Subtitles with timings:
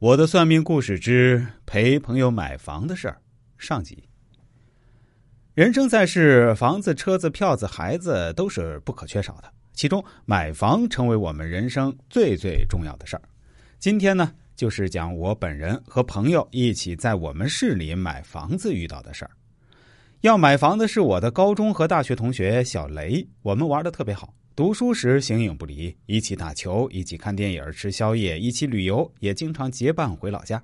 [0.00, 3.20] 我的算命故事之陪朋友买房的事儿
[3.56, 4.00] 上集。
[5.54, 13.22] 人生在世，房子、车子、票子、孩子都是不可缺少的，其中买房成为我们人生最最重要的事儿。
[13.80, 19.32] 今天呢，就是讲我本人和朋友一起在我们市里买房子遇到的事儿。
[20.20, 24.32] 要买房的是我的高中和大学同学小雷，我们玩的特别好。
[24.58, 30.60] 读书时形影不离，一起打球，一起看电影、吃宵夜，一起旅游，也经常结伴回老家。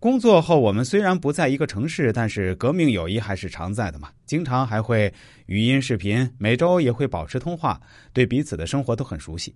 [0.00, 4.10] 工作后，我们虽然不在一个城市，但是革命友谊还是常在的嘛。
[4.26, 5.14] 经常还会
[5.46, 7.80] 语音视频，每周也会保持通话，
[8.12, 9.54] 对彼此的生活都很熟悉。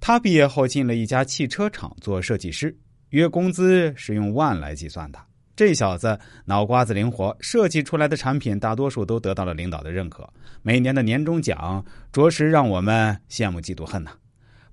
[0.00, 2.74] 他毕业后进了一家汽车厂做设计师，
[3.10, 5.18] 月工资是用万来计算的。
[5.56, 10.28] 这小子脑瓜子灵活，设计出来的产品大多数都得到了领导的认可。
[10.60, 11.82] 每年的年终奖
[12.12, 14.10] 着实让我们羡慕嫉妒恨呐！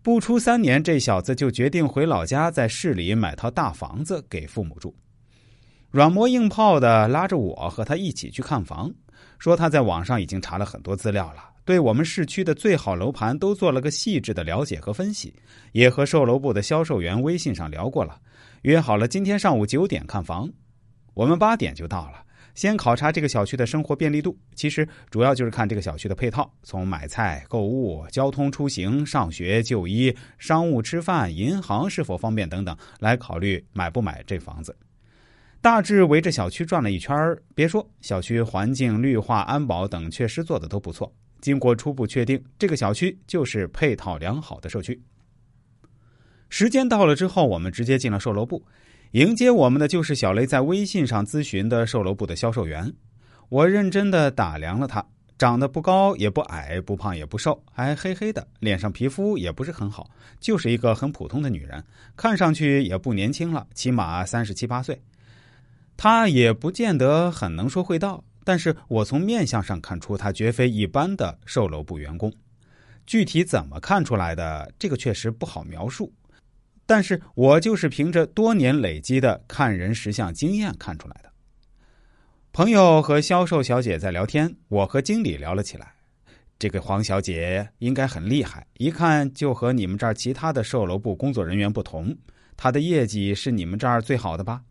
[0.02, 4.94] 不出三年，这小子就决定回老家，在市里买套大房子给父母住。
[5.90, 8.94] 软磨硬泡的拉着我和他一起去看房，
[9.40, 15.34] 说他在网上已经查了很多资料了，对我们市区的最好楼盘都做了个细致的了解和分析，
[15.72, 18.20] 也和售楼部的销售员微信上聊过了，
[18.64, 20.52] 约好了今天上午九点看房。
[21.14, 22.26] 我们八点就到了，
[22.56, 24.38] 先考察这个小区的生活便利度。
[24.56, 34.76] 其实主要就是看这个小区的配套，从买菜、购物、交通出行、上学、就医、商务吃饭、银行是否方便等等来考虑买不买这房子。
[35.62, 37.16] 大致围着小区转了一圈
[37.56, 41.14] 别说小区环境、绿化、安保等确实做的都不错。
[41.40, 45.02] 经过初步确定，这个小区就是配套良好的社区。
[46.50, 48.66] 时间到了之后，我们直接进了售楼部。
[49.14, 52.92] 迎接我们的就是小雷在微信上咨询的售楼部的销售员。
[53.48, 55.06] 我认真的打量了她，
[55.38, 61.84] 长得不高也不矮，不胖也不瘦，还黑黑的，脸上皮肤也不是很好，就是一个很普通的女人，
[62.18, 65.00] 看上去也不年轻了，起码三十七八岁。
[65.96, 72.34] 她也不见得很能说会道，但是我从面相上看出她绝非一般的售楼部员工。
[73.06, 76.12] 具体怎么看出来的，这个确实不好描述。
[76.86, 81.32] 但是我就是凭着多年累积的看人识相经验看出来的。
[82.52, 85.94] 朋友和销售小姐在聊天，我和经理聊了起来。
[86.60, 92.16] 这个黄小姐应该很厉害，一看就和你们这儿其他的售楼部工作人员不同。
[92.56, 94.62] 她的业绩是你们这儿最好的吧？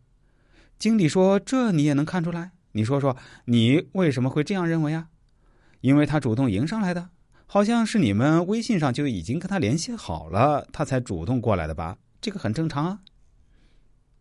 [0.79, 2.51] 经理说：“这你也能看出来？
[2.71, 5.07] 你说说，你为什么会这样认为啊？
[5.81, 7.09] 因为她主动迎上来的。”
[7.53, 11.99] 好像是你们微信上就已经跟他联系好了，他才主动过来的吧？
[12.19, 12.99] 这个很正常啊。